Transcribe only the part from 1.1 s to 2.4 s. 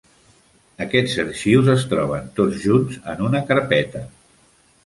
arxius es troben